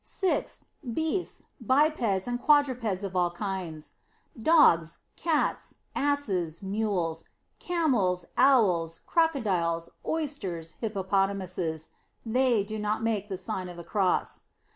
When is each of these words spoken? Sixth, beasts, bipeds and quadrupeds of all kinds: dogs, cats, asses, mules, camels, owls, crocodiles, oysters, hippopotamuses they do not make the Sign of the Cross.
Sixth, 0.03 0.65
beasts, 0.95 1.45
bipeds 1.63 2.27
and 2.27 2.41
quadrupeds 2.41 3.03
of 3.03 3.15
all 3.15 3.29
kinds: 3.29 3.91
dogs, 4.41 4.97
cats, 5.15 5.75
asses, 5.95 6.63
mules, 6.63 7.25
camels, 7.59 8.25
owls, 8.35 9.01
crocodiles, 9.05 9.91
oysters, 10.03 10.71
hippopotamuses 10.81 11.89
they 12.25 12.63
do 12.63 12.79
not 12.79 13.03
make 13.03 13.29
the 13.29 13.37
Sign 13.37 13.69
of 13.69 13.77
the 13.77 13.83
Cross. 13.83 14.45